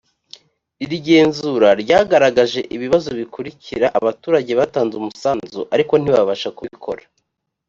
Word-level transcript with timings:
iri 0.83 0.97
genzura 1.07 1.69
ryagaragaje 1.83 2.59
ibibazo 2.75 3.09
bikurikira 3.19 3.85
abaturage 3.99 4.51
batanze 4.59 4.93
umusanzu 4.97 5.61
ariko 5.75 5.93
ntibabasha 5.97 6.49
kubikora 6.57 7.03